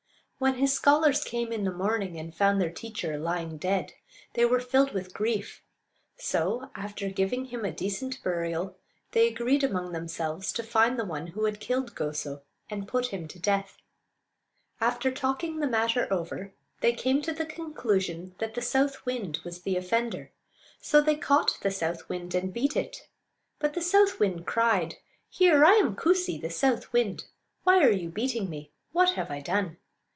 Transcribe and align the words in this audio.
When 0.43 0.55
his 0.55 0.73
scholars 0.73 1.23
came 1.23 1.51
in 1.53 1.65
the 1.65 1.71
morning 1.71 2.17
and 2.17 2.35
found 2.35 2.59
their 2.59 2.71
teacher 2.71 3.15
lying 3.19 3.59
dead, 3.59 3.93
they 4.33 4.43
were 4.43 4.59
filled 4.59 4.89
with 4.91 5.13
grief; 5.13 5.61
so, 6.17 6.71
after 6.73 7.09
giving 7.11 7.45
him 7.45 7.63
a 7.63 7.71
decent 7.71 8.23
burial, 8.23 8.75
they 9.11 9.27
agreed 9.27 9.63
among 9.63 9.91
themselves 9.91 10.51
to 10.53 10.63
find 10.63 10.97
the 10.97 11.05
one 11.05 11.27
who 11.27 11.45
had 11.45 11.59
killed 11.59 11.93
Goso, 11.93 12.41
and 12.71 12.87
put 12.87 13.09
him 13.09 13.27
to 13.27 13.37
death. 13.37 13.77
After 14.79 15.11
talking 15.11 15.59
the 15.59 15.67
matter 15.67 16.11
over 16.11 16.55
they 16.79 16.93
came 16.93 17.21
to 17.21 17.33
the 17.33 17.45
conclusion 17.45 18.33
that 18.39 18.55
the 18.55 18.63
south 18.63 19.05
wind 19.05 19.41
was 19.43 19.61
the 19.61 19.77
offender. 19.77 20.31
So 20.79 21.01
they 21.01 21.17
caught 21.17 21.59
the 21.61 21.69
south 21.69 22.09
wind 22.09 22.33
and 22.33 22.51
beat 22.51 22.75
it. 22.75 23.07
But 23.59 23.75
the 23.75 23.81
south 23.83 24.19
wind 24.19 24.47
cried: 24.47 24.95
"Here! 25.29 25.63
I 25.63 25.73
am 25.75 25.95
Koo'see, 25.95 26.41
the 26.41 26.49
south 26.49 26.91
wind. 26.91 27.25
Why 27.63 27.83
are 27.83 27.91
you 27.93 28.09
beating 28.09 28.49
me? 28.49 28.71
What 28.91 29.11
have 29.11 29.29
I 29.29 29.39
done?" 29.39 29.77